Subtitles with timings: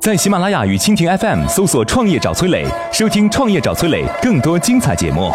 [0.00, 5.30] 在喜马拉雅与蜻蜓 FM 搜索“创业找崔磊”，收听“创业找崔磊”更多精彩节目。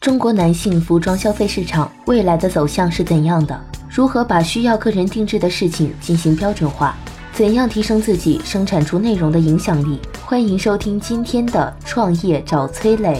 [0.00, 3.56] 中国男性服装消费市场未来的走向是怎样的？
[3.88, 6.96] 如何把需要个人定制的事情进行标准化？
[7.32, 10.00] 怎样提升自己生产出内容的影响力？
[10.26, 13.14] 欢迎收听今天的《创业找崔磊》。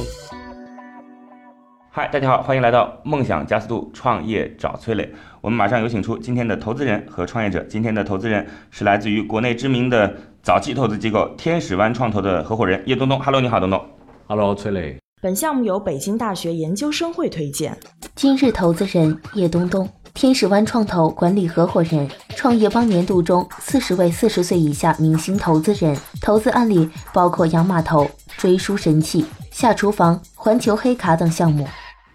[1.91, 5.11] 嗨，大家好，欢迎来到梦想加速度创业找崔磊。
[5.41, 7.65] 我们马上有请出今天的投资人和创业者。
[7.65, 13.19] 今天的投资人是来自于国内知名的早期投资机构天使湾创投的合伙人叶东东。
[13.19, 13.83] Hello，你好，东东。
[14.27, 14.99] Hello，崔磊。
[15.23, 17.77] 本项目由北京大学研究生会推荐。
[18.15, 25.97] 今日投资人叶东东，天使湾创投管理合伙人，创业邦年度中四十位四十岁以下明星投资人。
[26.21, 28.07] 投资案例包括洋码头、
[28.39, 31.67] 追书神器、下厨房、环球黑卡等项目。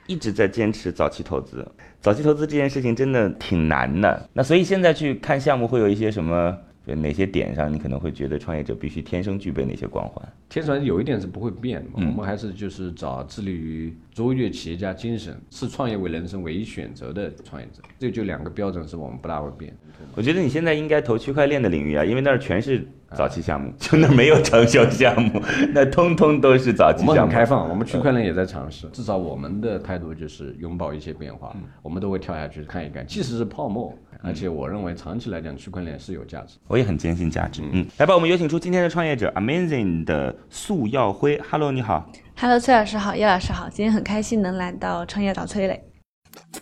[0.08, 4.30] 一直在坚持早期投资，早期投资这件事情真的挺难的。
[4.32, 6.58] 那所以现在去看项目，会有一些什么？
[6.86, 10.28] 哪些点上你可能会觉得创业者必须天生具备哪些光环？
[10.50, 17.82] 天生有一点是不会变的，我们还是就是找致力于卓越企业家精神、视创业为人生唯一选择的创业者。
[17.98, 19.74] 这就两个标准是我们不大会变。
[20.16, 25.42] 我觉得你现在应该投区块链的领域啊，因为那儿全是早期项目， 就那没有成熟项目，
[25.74, 27.12] 那通通都是早期项目。
[27.12, 28.88] 我们很开放，我们区块链也在尝试。
[28.90, 33.98] 至少我们的态度就是拥抱一些变化，我们都会跳下去看一看，即使是泡沫。
[34.26, 36.58] 而且我认为长期来讲，区块链是有价值。
[36.74, 37.62] 我也很坚信价值。
[37.72, 41.40] 嗯，来吧，我们有请出今天的创业者，Amazing 的素耀辉。
[41.48, 42.10] Hello，你好。
[42.36, 43.70] Hello，崔老师好，叶老师好。
[43.70, 45.80] 今天很开心能来到创业找崔磊。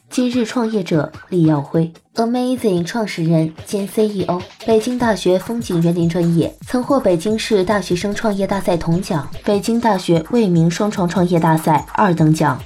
[0.09, 12.61] 今日创业者李耀辉，Amazing 创始人兼 CEO，北京大学风景园林专业，曾获北京市大学生创业大赛铜奖、北京大学未名双创创业大赛二等奖。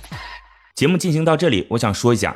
[0.74, 2.36] 节目进行到这里，我想说一下。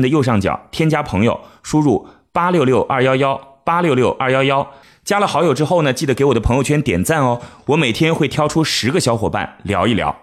[0.00, 4.66] 的右上角添加朋友，输入八六六二幺幺八六六二幺幺，
[5.04, 7.40] 加了好友之后呢，记得给我的朋友圈点赞哦。
[7.66, 10.14] 我每天会挑出十个小伙伴聊一聊。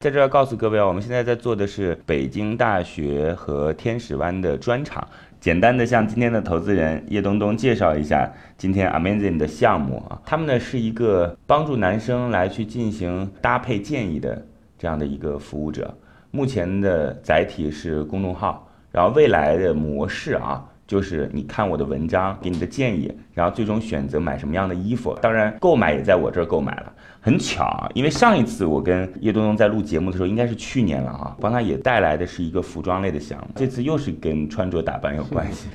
[0.00, 5.06] 在这要告诉各位啊，我们现在在做的是北京大学和天使湾的专场。
[5.40, 14.46] 简单的向今天的投资人叶东东介绍一下今天 Amazing 的项目啊，他们呢是一个帮助男生来去进行搭配建议的。
[14.78, 15.92] 这样的一个服务者，
[16.30, 25.16] 目前的载体是公众号，然后未来的模式啊，就是你看我的文章，给你的建议，然后最终选择买什么样的衣服。
[25.22, 26.92] 当然，购买也在我这儿购买了。
[27.20, 35.68] 很巧啊，因为上一次我跟叶东东在录节目的时候，应该是去年了啊，帮他也带来的是一个服装类的项目，这次又是跟穿着打扮有关系。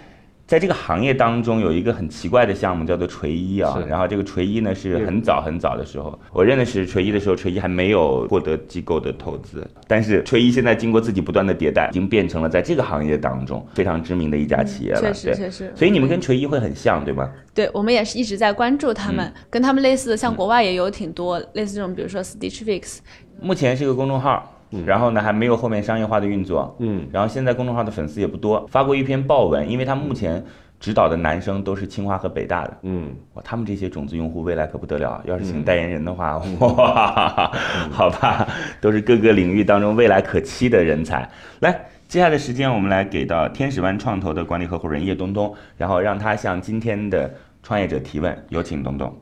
[0.52, 3.82] 在这个行业当中，有一个很奇怪的项目叫做锤一啊。
[3.88, 9.66] 然后这个锤一呢，是很早很早的时候，我认识锤一的时候，锤一还没有获得机构的投资。
[9.88, 15.00] 但是锤一现在经过自己不断的迭代，已经变成了在这个行业当中非常知名的一家企业了。
[15.00, 15.72] 确实，确实。
[15.74, 17.32] 所以你们跟锤一会很像，对吗？
[17.54, 22.98] 对，我们也是一直在关注他们，跟他们类似的，像国外也有挺多类似这种，比如说 Stitch Fix。
[23.40, 24.58] 目前是一个公众号。
[24.86, 26.76] 然后呢，还没有后面商业化的运作。
[26.80, 30.44] 嗯，然后现在公众号的粉丝也不多，发过一篇报文，因为他目前
[30.80, 32.78] 指导的男生都是清华和北大的。
[32.84, 37.52] 嗯，哇，他们这些种子用户未来可不得了，要是请代言人的话，哇，
[37.92, 38.48] 好吧，
[38.80, 41.30] 都是各个领域当中未来可期的人才。
[41.60, 47.32] 来，接下来的时间我们来给到天使湾创投的管理合伙人叶东东，然后让他向今天的
[47.62, 49.14] 创业者提问，有请东东。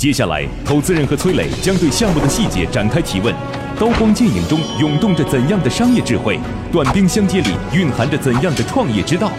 [0.00, 3.34] 接下来，投资人和崔磊将对项目的细节展开提问。
[3.78, 6.40] 刀光剑影中涌动着怎样的商业智慧？
[6.72, 9.30] 短兵相接里蕴含着怎样的创业之道？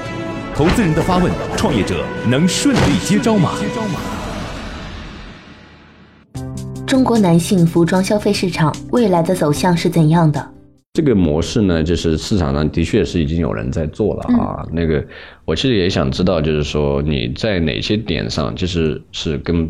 [0.54, 3.54] 投资人的发问，创业者能顺利接招吗？
[6.86, 10.48] 中国男性服装消费市场未来的走向是怎样的？
[10.94, 14.64] 这个模式呢，就是市场上的确是已经有人在做了啊。
[14.72, 15.04] 那个，
[15.44, 19.68] 我其实也想知道，就是说你在哪些点上，就是是跟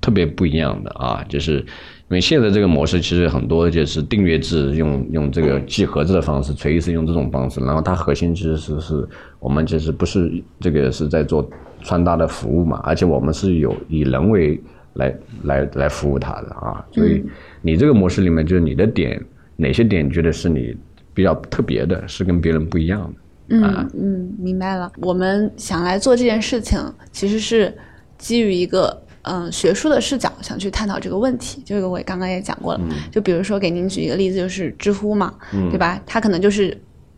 [0.00, 1.24] 特别不一样的啊。
[1.28, 1.64] 就是因
[2.08, 9.08] 为现在这个模式，其实很多就是订阅制，用用这个寄盒子的方式，垂直用这种方式，然后它核心其实是是
[9.38, 11.48] 我们其实不是这个是在做
[11.82, 14.60] 穿搭的服务嘛，而且我们是有以人为
[14.94, 15.14] 来
[15.44, 16.84] 来来服务它的啊。
[16.92, 17.24] 所以
[17.62, 19.20] 你这个模式里面，就是你的点。
[19.56, 20.74] 哪些点觉得是你
[21.12, 23.58] 比较特别的，是跟别人不一样的？
[23.58, 24.90] 嗯嗯，明白了。
[25.02, 26.80] 我们想来做这件事情，
[27.12, 27.70] 其实是
[28.16, 31.62] 基于一个嗯学术的视角，想去探讨这个问题。
[31.64, 32.80] 这个我刚刚也讲过了。
[33.10, 35.34] 就比如说给您举一个例子，就是知乎嘛，
[35.70, 36.00] 对吧？
[36.06, 36.76] 它可能就是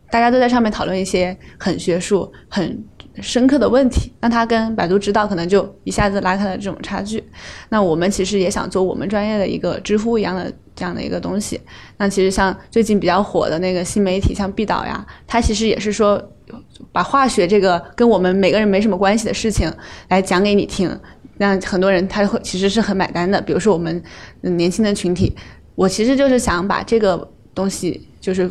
[0.09, 2.83] 大家都在上面讨论一些很学术、很
[3.21, 7.23] 深刻的问题，那它跟百度知道可能就一下子拉开了这种差距。
[7.69, 10.51] 那我们其实也想做我们专业的一个知乎一样的。
[10.75, 11.61] 这样的一个东西，
[11.97, 16.19] 那其实像最近比较火的那个新媒体，像毕导呀，他其实也是说，
[16.91, 19.71] 把化学这个跟我们每个人没什么关系的事情
[20.09, 20.89] 来讲给你听，
[21.43, 23.41] 让很多人他会其实是很买单的。
[23.41, 24.01] 比如说我们
[24.41, 25.35] 年轻的群体，
[25.75, 28.49] 我其实就是想把这个东西就是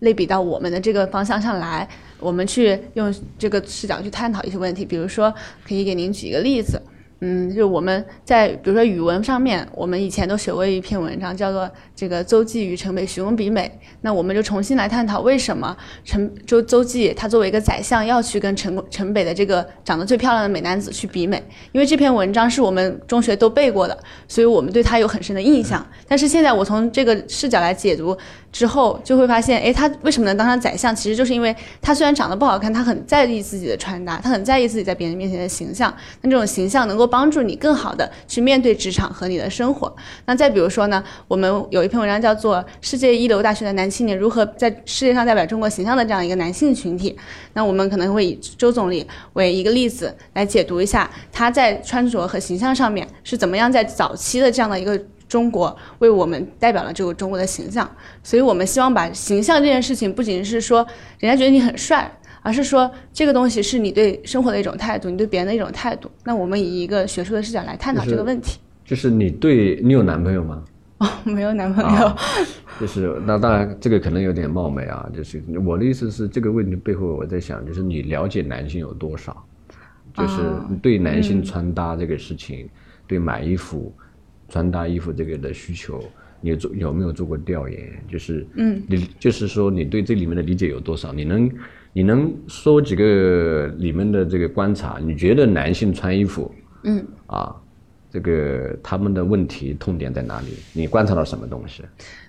[0.00, 1.88] 类比到我们的这个方向上来，
[2.20, 4.84] 我们去用这个视角去探讨一些问题。
[4.84, 5.32] 比如说，
[5.66, 6.80] 可以给您举一个例子。
[7.20, 13.68] 嗯，就我们在比如说语文上面，我们以前都学过一篇文章，叫做《这个邹忌与城北徐公比美》。
[14.02, 21.42] 那我们就重新来探讨为什么城周邹忌他作为一个宰相要去跟城城北的这个长得最漂亮的美男子去比美？
[21.72, 23.98] 因为这篇文章是我们中学都背过的，
[24.28, 25.84] 所以我们对他有很深的印象。
[26.06, 28.16] 但是现在我从这个视角来解读。
[28.50, 30.94] 之后就会发现，哎，他为什么能当上宰相？
[30.94, 35.94] 其实就是因为他虽然长得不好看，他很在意自己的穿搭，他很在意自己在别人面前的形象。
[36.22, 39.94] 那这种形象能够帮助你更好的去面对职场和你的生活。
[40.24, 47.10] 那再比如说呢，我们有一篇文章叫做《世界一流大学的男青年如何在世界上代表中国形象的这样一个男性群体》。
[47.52, 54.98] 那我们可能会以周总理为一个例子来解读一下他在穿着和形象上面是怎么样在早期的这样的一个。
[55.28, 57.88] 中国为我们代表了这个中国的形象，
[58.22, 60.86] 所以我们希望把形象这件事情，不仅是说
[61.20, 62.10] 人家觉得你很帅，
[62.42, 66.10] 而是说这个东西是你对生活的一种态度，你对别人的一种态度。
[66.24, 68.58] 那我们以一个学术的视角来探讨这个问题。
[68.84, 70.64] 就是你对你有男朋友吗？
[70.98, 72.16] 哦，没有男朋友。
[72.80, 79.44] 就是那当然这个可能有点冒昧啊，就是我的意思是这个问题背后我在想，就是你了解男性有多少？
[80.14, 80.42] 就是
[80.82, 82.68] 对男性穿搭这个事情，
[83.06, 83.92] 对买衣服。
[84.48, 86.02] 穿搭衣服这个的需求，
[86.40, 87.78] 你做有没有做过调研？
[88.10, 91.12] 就是，嗯，你就是说你对这里面的理解有多少？
[91.12, 91.50] 你能
[91.92, 94.98] 你能说几个里面的这个观察？
[95.02, 96.52] 你觉得男性穿衣服，
[96.84, 97.54] 嗯，啊，
[98.10, 100.46] 这个他们的问题痛点在哪里？
[100.72, 101.82] 你观察到什么东西？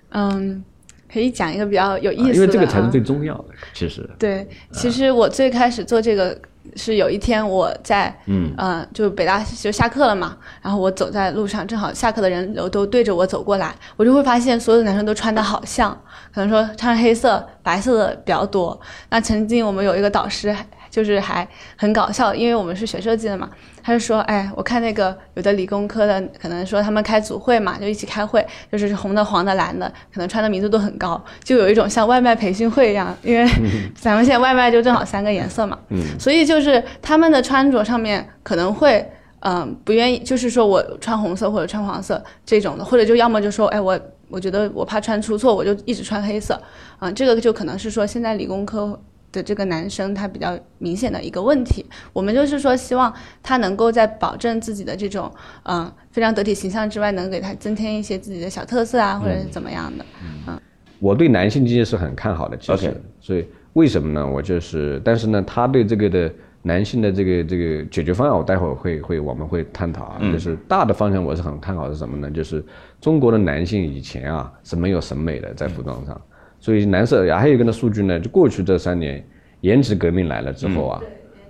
[0.09, 0.63] 嗯。
[1.11, 3.45] 可以讲一个比较有意思的，因为这个才是最重要的。
[3.73, 6.39] 其实，对，其实我最开始做这个
[6.75, 15.91] 是有一天我在，嗯，呃，就北大就下课了嘛，然后我走在路上，正好下课的人流都对着我走过来，我就会发现所有的男生都穿的好像，
[16.33, 18.79] 可能说穿黑色、白色的比较多。
[19.09, 20.55] 那曾经我们有一个导师。
[20.89, 23.49] 就是还很搞笑，因为我们是学设计的嘛，
[23.83, 33.47] 他就说，哎，我看那个有的理工科的，可能说他们开组会嘛，就一起开会，就是红的、黄的、蓝的，可能穿的名字都很高，就有一种像外卖培训会一样，因为
[33.95, 35.77] 咱们现在外卖就正好三个颜色嘛，
[36.19, 39.07] 所以就是他们的穿着上面可能会，
[39.41, 46.59] 嗯，不愿意，就是说我穿红色或者穿黄色这种的，或者就要么就说，哎，我我觉得我怕穿出错，我就一直穿黑色，
[46.97, 48.99] 啊，这个就可能是说现在理工科。
[49.31, 55.31] 的这个男生他比较明显的一个问题，我们就是说希望他能够在保证自己的这种
[55.63, 60.05] 嗯非常得体形象之外，能给他增添一些自己的小特色啊，或者是怎么样的。
[60.47, 60.59] 嗯，
[60.99, 64.27] 我对男性经济是很看好的，其实，所以为什么呢？
[64.27, 66.31] 我就是，但是呢，他对这个的
[66.63, 70.19] 男性的这个这个解决方案，我待会儿会会我们会探讨啊。
[70.33, 72.29] 就是大的方向我是很看好是什么呢？
[72.31, 72.63] 就是
[72.99, 76.19] 中国的男性以前啊是没有审美的在服装上。
[76.59, 79.23] 所以男色呀，还有一个呢数据呢，就过去这三年，
[79.61, 81.01] 颜值革命来了之后啊，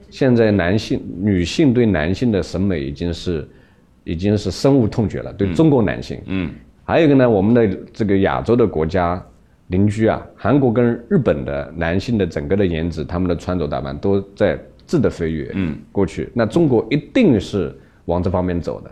[0.10, 3.48] 现在男性、女性对男性的审美已经是，
[4.04, 5.34] 已经是深恶痛绝了。
[5.34, 6.52] 对中国男性，嗯，
[6.84, 9.24] 还有一个呢，我们的这个亚洲的国家
[9.68, 15.52] 邻居啊，韩国跟日本的男性的整个的颜值，他们的穿着打扮都在质的飞跃。
[15.54, 17.76] 嗯，过去那中国一定是
[18.06, 18.92] 往这方面走的。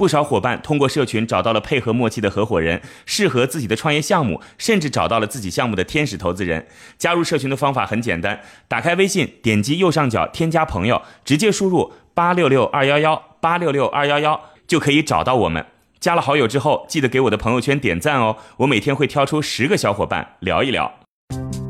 [0.00, 6.66] 不少伙伴通过社群找到了配合默契的合伙人，适合自己的创业项目，甚至找到了自己项目的天使投资人。
[6.96, 15.66] 加入社群的方法很简单，打开微信，点击右上角添加朋友，直接输入八六六二幺幺八六六二幺幺就可以找到我们。
[16.00, 20.90] 加了好友之后，记得给我的朋友圈点赞哦，我每天会挑出十个小伙伴聊一聊。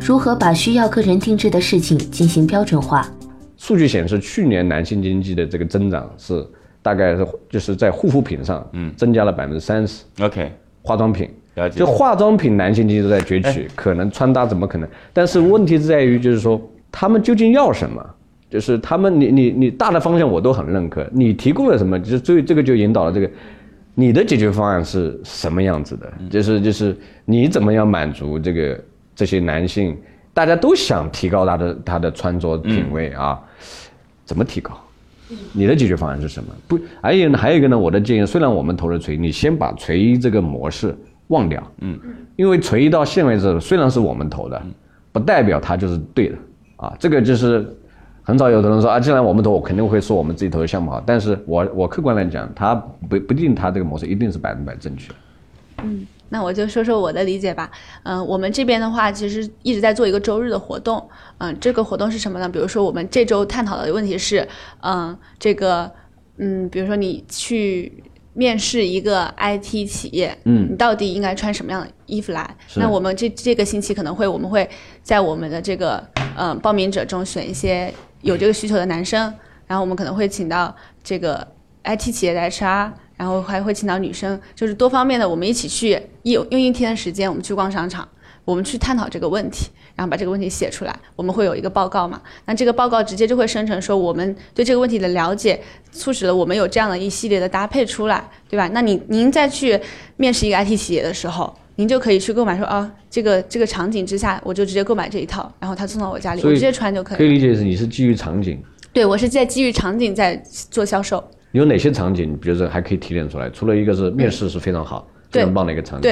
[0.00, 3.04] 如何把需要个人定制的事情进行标准化？
[3.56, 6.48] 数据显示，去年男性经济的这个增长是。
[6.82, 10.04] 大概是就是在护肤品上，嗯，增加了百分之三十。
[10.20, 10.50] OK，
[10.82, 14.88] 化妆品，了解就化妆品，男性经济都在崛起，可能穿搭怎么可能？
[15.12, 16.60] 但是问题是在于，就是说
[16.90, 18.04] 他们究竟要什么？
[18.48, 21.96] 就是他们，你你你大的方向我都很认可，你提供了什么？
[22.00, 23.30] 就是最这个就引导了这个，
[23.94, 26.12] 你的解决方案是什么样子的？
[26.28, 28.80] 就是就是你怎么样满足这个
[29.14, 29.96] 这些男性，
[30.34, 33.40] 大家都想提高他的他的穿着品味啊？
[34.24, 34.76] 怎么提高？
[35.52, 36.48] 你的解决方案是什么？
[36.66, 37.78] 不，还有呢，还有一个呢。
[37.78, 40.94] 我的建议，虽然我们投了锤，你先把锤这个模式
[41.28, 41.62] 忘掉。
[41.80, 41.98] 嗯，
[42.36, 44.60] 因为锤到现为止，虽然是我们投的，
[45.12, 46.36] 不代表它就是对的
[46.76, 46.94] 啊。
[46.98, 47.66] 这个就是
[48.22, 51.02] 很早有的人说啊，既然我们投，我肯定会说我们自己投的项目好。
[51.04, 55.12] 但是我我客观来讲，它不不一定，它这个模式一定是百分百正确。
[55.84, 56.06] 嗯。
[56.30, 57.70] 那我就说说我的理解吧。
[58.04, 61.06] 嗯，我们这边的话，其实一直在做一个周日的活动。
[61.38, 62.48] 嗯，这个活动是什么呢？
[62.48, 64.46] 比如说，我们这周探讨的问题是，
[64.82, 65.90] 嗯，这个，
[66.38, 72.56] 嗯，比如说你去面试一个 IT 企业，嗯，你到底应该穿什么样的衣服来？
[72.76, 74.68] 那我们这这个星期可能会，我们会
[75.02, 76.02] 在我们的这个，
[76.36, 79.22] 嗯，报名者中选一些有这个需求的男生，
[79.66, 81.46] 然后我们可能会请到这个
[81.82, 82.92] IT 企业的 HR。
[83.20, 88.08] 然后还会请到女生，就是多方面的，我们一起去用用一天的时间，我们去逛商场，
[88.46, 91.00] 我们去探讨这个问题，然后把这个问题写出来。
[91.16, 92.18] 我们会有一个报告嘛？
[92.46, 95.60] 那这个报告直接就会生成说我们对这个问题的了解，
[95.92, 98.70] 促使了我们有这样的一系列的搭配出来，对吧？
[98.72, 99.78] 那你您再去
[100.16, 107.18] 面试一个 IT 企业的时候，您就可以去购买说啊，这个这个场景之下，我就直接购买这一套，然后他送到我家里，我直接穿就可以。
[107.18, 108.58] 可以理解是你是基于场景？
[108.94, 110.34] 对，我是在基于场景在
[110.70, 111.22] 做销售。
[111.52, 112.36] 有哪些场景？
[112.38, 113.50] 比如说还可以提炼出来。
[113.50, 116.10] 除了一个是面试是非常好、非常棒的一个场景。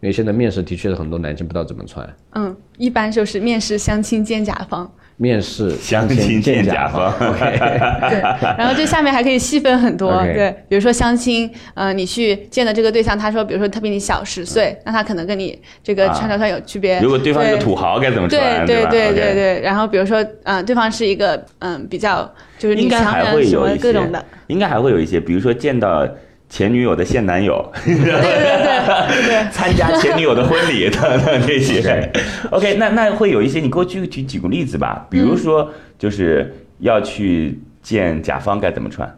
[0.00, 2.16] 因为现在面试的确是很多男性不知道怎么穿。
[2.34, 4.90] 嗯，一般就是面试相亲见甲方。
[5.20, 7.12] 面试相亲见甲方。
[7.20, 8.18] 对，
[8.56, 10.10] 然后这下面还可以细分很多。
[10.22, 16.98] 对，比如说相亲，嗯，你去见的这个对象，他说，比如说他比你小十岁，那他可能跟你这个穿着上有区别。
[17.00, 18.64] 如果对方是个土豪，该怎么穿？
[18.64, 19.60] 对对对对对。
[19.60, 22.26] 然后比如说，嗯，对方是一个嗯比较
[22.58, 24.24] 就是女强人什么各种的。
[24.46, 26.08] 应该还会有一些，比如说见到
[26.50, 32.10] 前女友的现男友， 对对对对，参加前女友的婚礼等等 这些。
[32.50, 35.06] OK，那那会有一些，你给我举举几个例子吧。
[35.08, 39.08] 比如说，就是要去见甲方该怎么穿？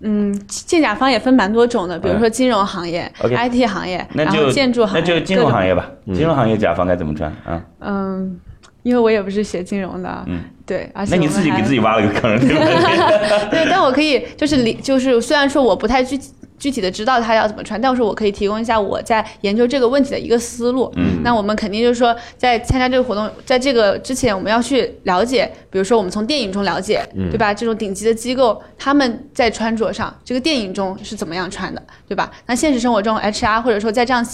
[0.00, 5.90] 嗯，见甲方也分蛮多种的，比如说金融行业、IT 行业，然后建筑行业，那就金融行业吧。
[6.14, 7.60] 金融行业甲方该怎么穿啊？
[7.80, 8.38] 嗯。
[8.84, 12.48] 因为我也不是学金融的，嗯，对，而且那你自己给自己挖了个坑，对
[13.50, 16.18] 对，但我可以就是理，就是虽然说我不太具
[16.58, 20.92] 具体的知道他要怎么穿，但是我可以提供一下我在研究这个问题的一个思路。
[20.96, 27.54] 嗯，那我们肯定就是说，在参加这个活动，在这个之前，我们要去了解，比如说我们从电影中了解，对吧？
[27.54, 32.30] 这种顶级的机构他们在穿着上，这个电影中是怎么样穿的，对吧？
[32.46, 34.26] 那现实生活中，HR 或者说在这样。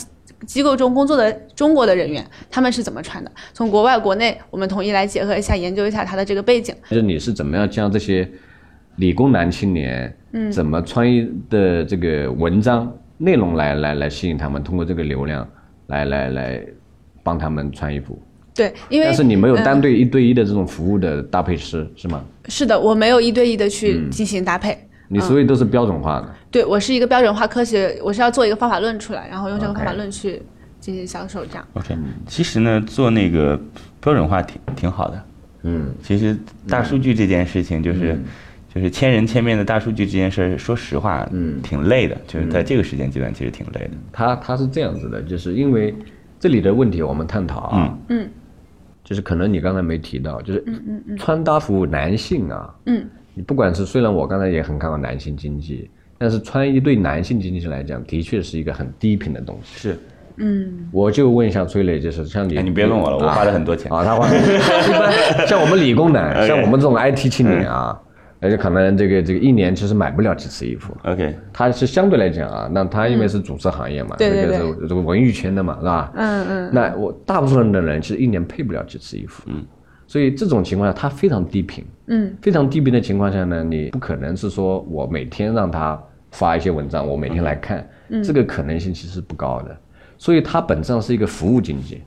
[0.47, 3.33] 机构中工作的中国的人员，他们是怎么穿的？
[3.55, 6.75] 从国外、国内，我们统一来结合一下，研究一下他的这个背景。
[6.91, 8.29] 就是你是怎么样将这些
[8.97, 15.47] 理工男青年，嗯，怎么穿衣的这个文章内容来来来吸引他们，通过这个流量
[15.87, 16.63] 来来来
[17.23, 18.21] 帮他们穿衣服。
[18.55, 22.25] 对，因为但是你没有单对一对一的这种服务的搭配师是吗？
[22.47, 24.79] 是的，我没有一对一的去进行搭配。
[25.09, 26.35] 你所有都是标准化的。
[26.51, 30.41] 对，我是一个标准化科学，我是要做一个方法论出来，然后用这个方法论去
[30.81, 31.67] 进行销售，这样。
[31.75, 31.97] OK，
[32.27, 33.61] 其实呢，做那个
[34.01, 35.25] 标准化挺挺好的。
[35.65, 36.37] 嗯，其实
[36.69, 38.19] 大数据这件事情，就是
[38.75, 43.91] 就是千人千面的大数据这件事，说实话，嗯，挺累的，就是在这个时间阶段，其实挺累的。
[44.13, 45.95] 他他是这样子的，就是因为
[46.41, 48.29] 这里的问题我们探讨啊，嗯，
[49.05, 53.05] 就是可能你刚才没提到，就是嗯嗯嗯，穿搭服务男性啊，嗯。
[53.37, 59.77] 你不管是虽然我刚才也很看好男性经济，但是穿衣对男性经济来讲，的确是一个很低频的东西。
[59.77, 59.99] 是，
[60.37, 64.05] 嗯，我就问一下崔磊，就是像你，你别问我了，我花了很多钱啊。
[64.05, 68.01] 他花，一般像我们理工男， 像我们这种 IT 青年啊，
[68.45, 70.95] 而且可能这个这个一年其实买不了几次衣服。
[71.05, 76.13] OK，他是相对来讲啊，那他因为是主持行业嘛，对对这个是这个文娱圈的嘛，是吧？
[76.15, 79.65] 嗯嗯，那我大部分的人其实一年配不了几次衣服，嗯，
[80.07, 85.99] 所以这种情况下他非常低频，嗯，非常低频的情况下呢，你不可能是说我每天让他
[86.31, 88.23] 发一些文章，我每天来看，嗯。
[88.23, 89.75] 这个可能性其实不高的，
[90.19, 92.03] 所以它本质上是一个服务经济，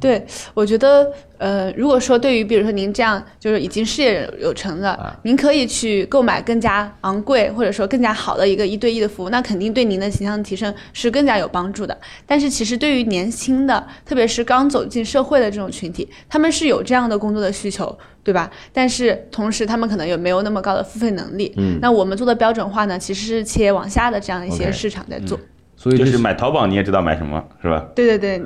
[0.00, 11.96] 对，我觉得，呃，如果说对于比如说您这样就是已经事业有成的，您可以去购买更加昂贵或者说更加好的一个一对一的服务，那肯定对您的形象提升是更加有帮助的。
[12.26, 18.50] 但是其实对于年轻的，特别是刚走进社会的这种群体，他们是有这样的工作的需求，对吧？
[18.72, 21.52] 但是同时他们可能也没有那么高的付费能力？
[21.56, 25.38] 嗯，那我们做的标准化呢，其实是切往下的这样一些市场在做。
[25.76, 27.86] 所以就是是买淘宝你也知道买什么是吧？
[27.94, 28.42] 对对对，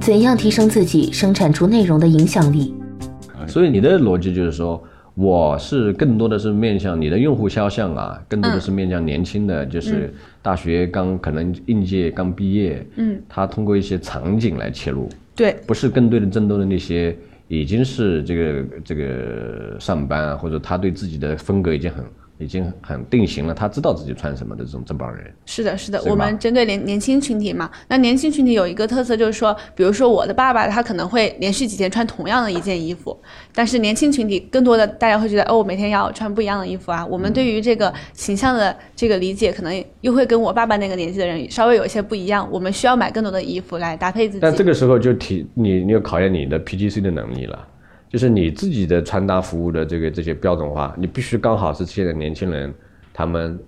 [0.00, 2.72] 怎样提升自己生产出内容的影响力？
[3.48, 4.80] 所以你的逻辑就是说，
[5.14, 15.56] 我是更多的是面向你的用户肖像啊，更多的是面向年轻的，就是大学刚可能应届刚毕业，嗯，他通过一些场景来切入，对。
[15.66, 17.16] 不是更对的针对的那些
[17.48, 22.04] 已经是这个这个上班啊，或者他对自己的风格已经很
[22.38, 33.16] 已经很定型了，他知道自己穿什么的这种这帮人，是的，是的，是我们针对年年轻群体嘛，那年轻群体有一个特色就是说，比如说我的爸爸他可能会连续几天穿同样的一件衣服，
[33.54, 37.04] 但是年轻群体更多的大家会觉得哦，我每天要穿不一样的衣服啊。
[37.06, 42.46] 我们对于这个形象的这个理解，可能又会跟我爸爸那个年纪的人稍微有一些不一样。
[42.52, 44.40] 我们需要买更多的衣服来搭配自己。
[44.40, 47.66] 但这个时候就提你，你要考验你的 PGC 的能力了，
[48.16, 52.72] 就是你自己的穿搭服务的这个这些标准化，你必须刚好是现在年轻人
[53.12, 53.58] 他们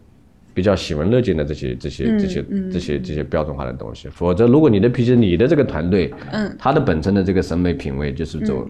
[0.54, 3.12] 比较喜闻乐见的这些这些这些这些这。
[3.12, 8.66] 些标准化的东西，否则如果你的 PGC 你的这个团队，嗯，他的本身的这个审美品味就是走、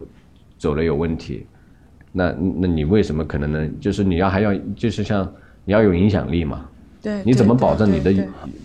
[0.57, 1.47] 走了有问题，
[2.11, 3.69] 那那你为什么可能呢？
[3.79, 5.33] 就是你要还要就是像
[5.65, 6.69] 你要有影响力嘛，
[7.03, 8.13] 对，你怎么保证你的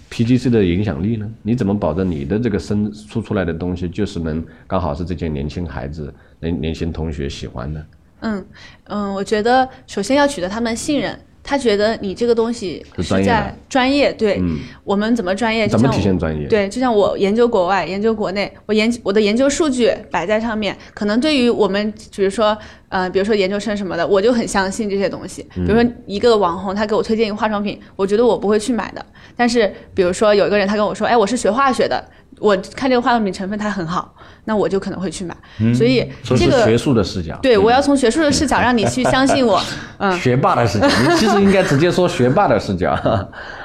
[0.09, 1.29] PGC 的影响力呢？
[1.41, 7.85] 你怎么保证你的这个生出出来的东西就是能刚好是这些年轻孩子、年年轻同学喜欢的？
[8.21, 8.45] 嗯
[8.85, 16.47] 嗯，我觉得首先要取得他们信任，他觉得你这个东西是专业专业，对、嗯我们怎么专业，就怎么体现专业？
[16.47, 25.45] 对，就像我研究国外、研究国内，我研我的研究数据摆在上面，可能对于我们，比如说，呃，比如说研究生什么的，我就很相信这些东西。
[25.53, 29.05] 比如说一个网红，他给我推荐一个化妆品，我觉得我不会去买的。
[29.35, 32.03] 但是比如说有一个人他跟我说，哎，我是学化学的，
[32.39, 35.35] 我看这个化妆品成分它很好，那我就可能会去买。
[35.73, 39.61] 所以说是这个学术的视角，对我要从学术的视角让你去相信我。
[39.97, 42.97] 嗯，学霸的视角，你其实应该直接说学霸的视角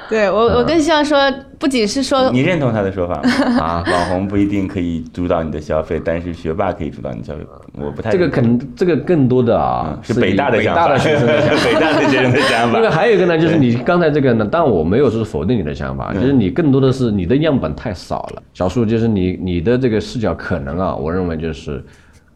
[0.09, 1.17] 对我我更希望说，
[1.59, 3.29] 不仅是说你认同他的说法吗？
[3.61, 3.83] 啊。
[3.91, 7.41] 网红不一定可以主导你的消费，但是学霸可以主导你的消费。
[7.73, 11.63] 我不太这个可能这个更多的啊嗯，是北大的想法， 北大的学生的想法。
[11.63, 12.95] 北大的学生的想因为法。
[12.95, 18.41] 还有一个呢，就是你刚才这个呢，当然我没有是否定你的想法，就是你更多的是你的样本太少了。
[18.53, 21.83] 小树就是你你的这个视角可能啊，我认为就是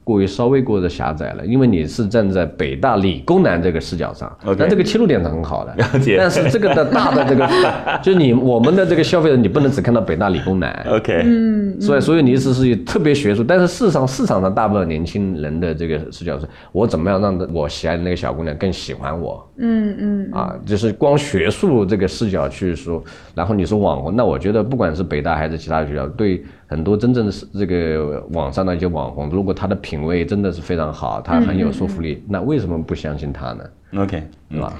[0.04, 5.74] 过于稍微过得狭窄了，因为你是站在北大理工男这个视角上但这个切入点是很好的。
[5.76, 7.48] 了解 但是这个的大的这个，
[8.04, 10.72] 就是你我们的这个消费者，你不能只看到北大理工男。
[10.89, 19.48] OK，嗯所以，所以你意思是特别学术，但是事实上，市场上大部分年轻人的这个视角是，我怎么样让我喜爱的那个小姑娘更喜欢我？
[19.58, 33.63] 嗯嗯啊，就是光学术这个视角去说，然后你说网红，那我觉得不管是北大还是其他学校，对很多真正的是这个网上的一些网红，如果他的品味真的是非常好，他很有说服力，那为什么不相信他呢
[33.95, 34.73] ？OK，对吧？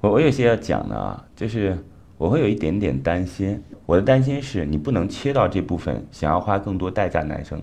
[0.00, 1.76] 我我有些要讲的啊，就是
[2.16, 3.62] 我会有一点点担心。
[3.86, 7.58] 我的担心是你不能切到这部分想要花更多代价的男生，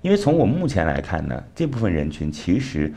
[0.00, 2.92] 因为从我目前来看呢，这部分人群其实，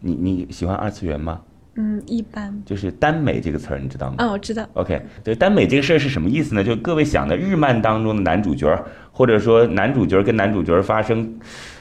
[0.00, 1.40] 你你喜欢二次元吗？
[1.76, 2.62] 嗯，一般。
[2.66, 4.16] 就是耽美这个词儿，你知道吗？
[4.18, 4.68] 嗯，我知道。
[4.74, 6.62] OK，对耽美这个事儿是什么意思呢？
[6.62, 11.34] 就各位想的日漫当中的男主角儿，或者说男主角儿跟男主角儿发生，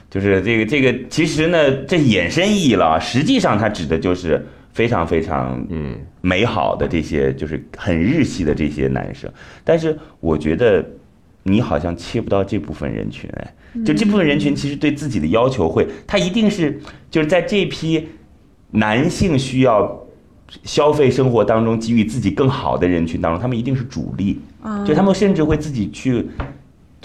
[0.10, 9.30] 就是这个这个，其实呢这衍生意义了啊，实际上它指的就是非常非常嗯美好的这些，就是很日系的这些男生。
[9.63, 10.86] 但是我觉得
[11.43, 18.08] 你好像切不到这部分人群，哎，就这部分人群其实对自己的要求会，他一定是就是在这批
[18.71, 19.99] 男性需要
[20.63, 24.39] 消费生活当中给予自己更好的人群当中，他们一定是主力，
[24.86, 26.29] 就他们甚至会自己去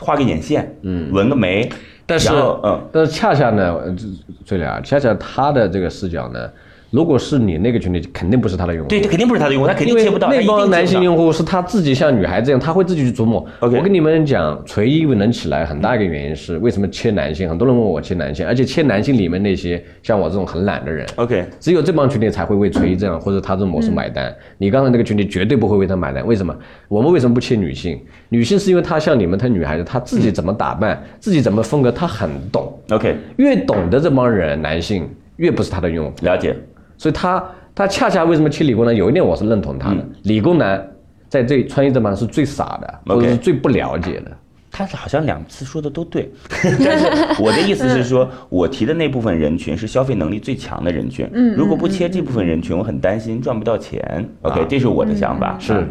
[0.00, 1.12] 画个眼线，嗯。
[1.12, 1.68] 纹个眉，
[2.04, 2.30] 但是
[2.62, 2.80] 嗯。
[2.92, 4.06] 但是恰恰呢，呃这
[4.44, 6.50] 这里啊，恰恰他的这个视角呢，
[6.96, 8.88] 如果是你那个群体，肯定不是他的用户。
[8.88, 10.30] 对，这肯定不是他的用户，他肯定切不到。
[10.30, 13.44] 那帮男性用户是他自己像女孩子一样，他会自己去琢磨。
[13.60, 17.46] 我跟你们讲，锤衣能起来很大一个原因是为什么切男性？
[17.46, 24.34] 很多人问我切男性，而且切男性里面那些像我这种很懒的人，OK，只有这帮群体才会为锤衣这样或者他这种模式买单。
[24.56, 26.56] 你刚才那个群体绝对不会为他买单，为什么？
[26.88, 28.00] 我们为什么不切女性？
[28.30, 32.72] 女性是因为她像你们，她女孩子，她自己怎么打扮，自己怎么风格，她很懂。
[32.90, 35.06] OK，越懂得这帮人，男性
[35.36, 36.12] 越不是他的用户。
[36.22, 36.56] 了解。
[36.98, 38.94] 所以他他恰恰为什么切理工男？
[38.94, 40.86] 有一点我是认同他的，理工男
[41.28, 44.30] 在这穿衣这帮是最傻的，或者是最不了解的。
[44.70, 46.30] 他好像两次说的都对，
[46.84, 51.26] 但是我的意思是说，我提的那部分人群是消费能力最强的人群。
[51.32, 54.28] 嗯，如果不切这部分人群，我很担心赚不到钱。
[54.42, 55.56] OK，这是我的想法。
[55.58, 55.88] 是，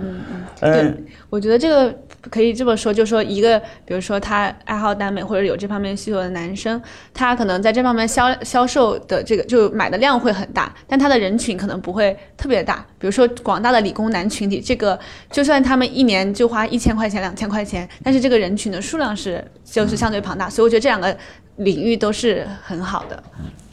[0.61, 1.95] 嗯，我觉得这个。
[2.31, 6.81] 可以这么说，就说一个，比如说他爱好耽美或者有这方面需求的男生，
[7.13, 12.83] 他可能在这方面销销售的这个就买的量会很大，但他的人群可能不会特别大。
[12.97, 21.15] 比如说广大的理工男群体，这个就算他们一年就花一千块钱、两千块钱，但是这个人群的数量是就是相对庞大，所以我觉得这两个
[21.57, 23.23] 领域都是很好的。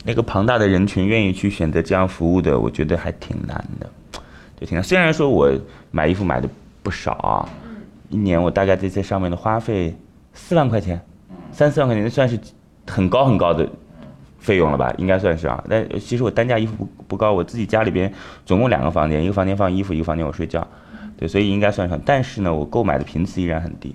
[0.04, 3.90] 那个庞大的人群愿意去选择这样服务的，我觉得还挺难的，
[4.60, 4.84] 就挺难。
[4.84, 5.50] 虽然说我
[5.90, 6.46] 买衣服买的
[6.82, 7.48] 不少啊。
[8.08, 9.96] 一年我大概在这上面的花费
[10.34, 11.00] 四万块钱，
[11.50, 12.38] 三四万块钱，那算是
[12.86, 13.68] 很高很高的
[14.38, 14.92] 费用了吧？
[14.98, 15.62] 应该算是啊。
[15.68, 18.12] 但其实我单价衣服不不高，我自己家里边
[18.44, 20.66] 总共两个房间，一个房间放衣服，一个房间我睡觉，
[21.16, 21.98] 对，所以应该算上。
[22.04, 23.94] 但是呢，我购买的频次依然很低。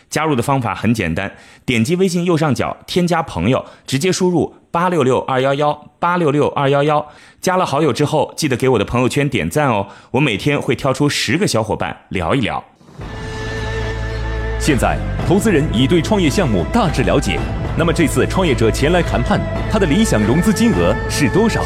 [0.11, 1.31] 加入的方法很简单，
[1.65, 7.07] 点击微信右上角添加朋友，直接输入八六六二幺幺八六六二幺幺。
[7.39, 12.61] 加了好友之后，记得给我的朋友圈点赞哦，我每天会挑出十个小伙伴聊一聊。
[14.59, 17.39] 现在投资人已对创业项目大致了解，
[17.77, 19.39] 那么这次创业者前来谈判，
[19.71, 21.63] 他的理想融资金额是多少？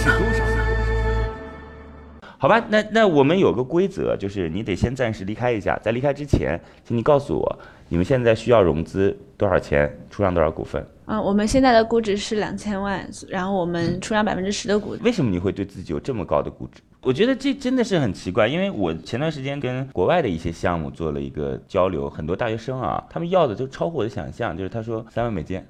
[2.38, 7.60] 好吧，那那我们有个规则，就是你得先暂时离开一下，在离开之前，请你告诉我。
[7.96, 9.90] 你们现在需要融资多少钱？
[10.10, 10.86] 出让多少股份？
[11.06, 14.98] 嗯，我们现在的估值是两千万，然后我们 出让百分之十的股。
[15.02, 16.82] 为什么你会对自己有这么高的估值？
[17.00, 25.64] 我觉得这真的是很奇怪，因为我前段时间跟国外的一些项目做了一个交流，很多大学生啊，他们要的就超乎我的想象，就是他说三万美金，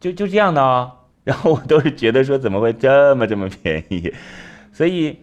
[0.00, 0.90] 就就这样的啊，
[1.22, 4.12] 然后我都是觉得说怎么会这么这么便宜，
[4.72, 5.16] 所以。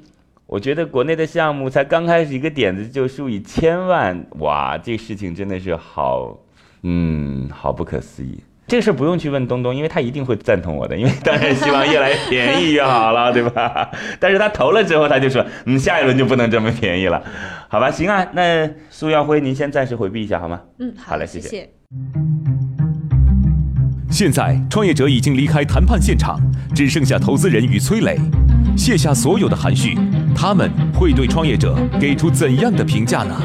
[0.52, 6.38] 我觉得国内的项目才刚开始，一个点子就数以千万，哇，这事情真的是好，
[6.84, 8.38] 嗯，好不可思议。
[8.68, 13.90] 这个事不用去问东东，因为他一定会赞同我的，因为当然希望越来越便宜越好了， 对吧？
[14.20, 17.24] 但是他投了之后，他就说，嗯，下一轮就不能这么便宜了，
[17.70, 17.90] 好吧？
[17.90, 20.60] 行啊，那苏耀辉，您先暂时回避一下好吗？
[20.80, 21.70] 嗯，好嘞，谢谢。
[24.10, 26.42] 现在创业者已经离开谈判现场，
[26.76, 28.20] 只剩下投资人与崔磊。
[28.78, 29.96] 卸下所有的含蓄，
[30.36, 33.36] 他们会对创业者给出怎样的评价呢？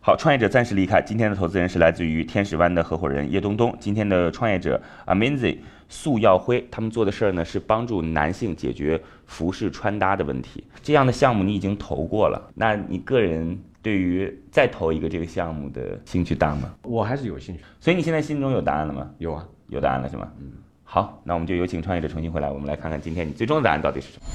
[0.00, 1.00] 好，创业者暂时离开。
[1.00, 3.74] 今天的投资人是来自于天使湾的合伙人叶东东。
[3.80, 5.56] 今天的创业者 Amenzi
[5.88, 10.62] 素耀辉，他们做的事儿呢是帮助男性解决服饰穿搭的问题。
[10.82, 16.70] 这样的项目你已经投过了，那你个人对于再投一个这个项目的兴趣大吗？
[16.82, 17.62] 我还是有兴趣。
[17.80, 19.10] 所以你现在心中有答案了吗？
[19.18, 20.28] 有啊，有答案了是吗？
[20.38, 20.52] 嗯。
[20.94, 24.26] 好，那我们就有请创业者重新回来，我们来看看今天你最终的答案到底是什么。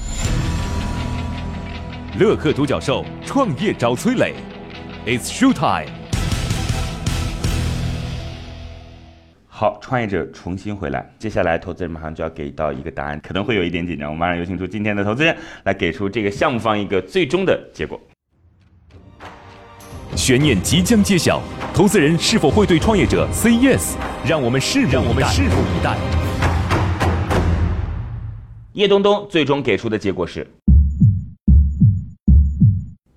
[2.18, 4.34] 乐客独角兽创业找崔磊
[5.06, 5.90] ，It's show time。
[9.48, 17.98] 好，创业者重新回来，接下来投资人马上就要给到一个答案，可能会有一点紧张，我们马上有请出今天的投资人来给出这个项目方一个最终的结果。
[20.14, 21.40] 悬念即将揭晓，
[21.72, 23.94] 投资人是否会对创业者 say yes？
[24.26, 26.19] 让我们拭目以待。
[28.72, 30.46] 叶冬冬最终给出的结果是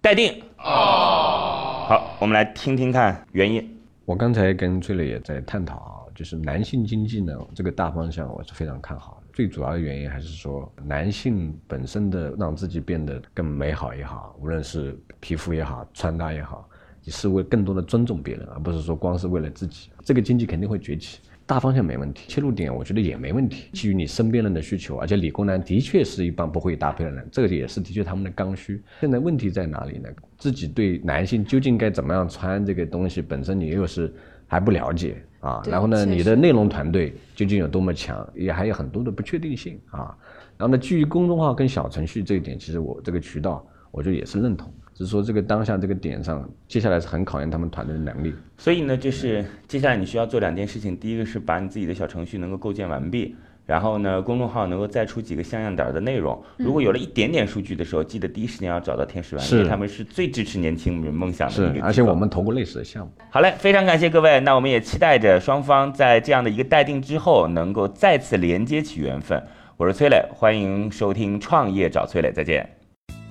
[0.02, 0.42] 待定。
[0.58, 3.64] 好，我们来听听看原因。
[4.06, 9.28] 我刚才跟崔磊也在探讨啊，就是男性经济呢这个大方向，我是非常看好的。
[9.32, 16.68] 最主要的原因还是说，男性本身的让自己变得更美好也好，无论是皮肤也好，穿搭也好，
[17.04, 19.92] 你是为更多的尊重别人，而不是说光是为了自己。
[20.04, 21.20] 这个经济肯定会崛起。
[21.46, 23.66] 大方向没问题，切入点我觉得也没问题。
[23.74, 28.82] 基于你身边人的需求，而且理工男的确是一帮不会搭配的人，这个也是的确他们的刚需。
[29.02, 30.10] 现在问题在哪里呢？
[30.38, 34.14] 自己对男性究竟该怎么样穿这个东西本身你又是
[34.48, 35.62] 还不了解啊。
[35.70, 40.16] 然后呢，你的内容团队究竟有多么强，也还有很多的不确定性啊。
[40.58, 44.74] 然后呢，基于公众号跟小程序这一点，其实我这个渠道我觉得也是认同。
[44.94, 48.34] 只是说这个当下这个点上，接下来是很考验他们团队的能力。
[48.58, 56.40] 所以呢，就是接下来你需要做两件事情，第一个是把你自己的小程序能够构建完毕，然后呢，公众号能够再出几个像样点儿的内容。
[56.58, 63.12] 如果有了一点点数据的时候，记得第一时间要找到天使湾，因为他们是最支持年轻人梦想的是，而且我们投过类似的项目。
[63.32, 69.42] 好嘞，非常感谢各位，那我们也期待着双方在这样的一个待定之后，能够再次连接起缘分。
[69.76, 72.83] 我是崔磊，欢迎收听创业找崔磊，再见。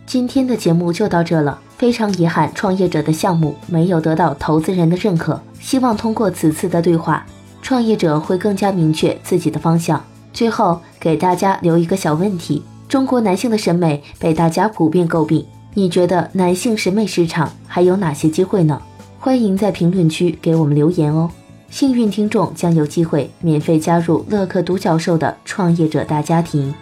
[0.04, 5.40] 今天的节目就到这了，非常遗憾，创业者的项目没有得到投资人的认可。
[5.58, 7.24] 希望通过此次的对话，
[7.62, 10.02] 创业者会更加明确自己的方向。
[10.32, 18.82] 最后给大家留一个小问题：中国男性的审美被大家普遍诟病，你觉得男性审美市场还有哪些机会呢？
[19.18, 21.30] 欢迎在评论区给我们留言哦。
[21.70, 26.74] 幸运听众将有机会免费加入乐客独角兽的创业者大家庭。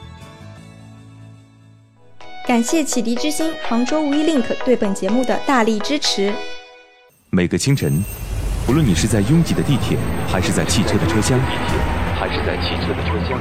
[2.51, 6.35] 感谢启迪之星、杭州无一 link 对本节目的大力支持。
[7.31, 8.03] 每个清晨，
[8.67, 11.39] 无论你是在拥挤的地铁，还是在汽车的车厢，
[12.19, 13.39] 还是在汽车的车厢，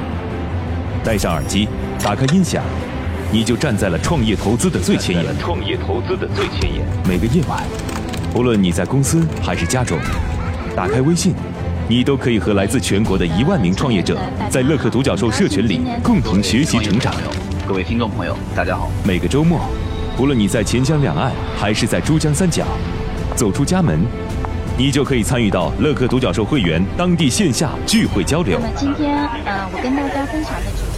[1.02, 1.68] 戴上耳机，
[2.00, 2.62] 打开音响，
[3.32, 5.36] 你就站在了创业投资的最前沿。
[5.40, 6.86] 创业投资的最前沿。
[7.04, 7.64] 每个夜晚，
[8.32, 9.98] 无论你在公司还是家中，
[10.76, 11.34] 打开微信，
[11.88, 14.16] 你都可以和来自全国的一万名创业者，
[14.48, 17.12] 在乐客独角兽社群里共同学习成长。
[17.70, 18.90] 各位听众朋友，大家好。
[19.04, 19.60] 每个周末，
[20.18, 22.66] 无论你在钱江两岸还是在珠江三角，
[23.36, 23.96] 走出家门，
[24.76, 28.58] 你就可以参与到乐客独角兽会员当地线下聚会交流。
[28.60, 30.79] 那么今天，呃，我跟大家分享的是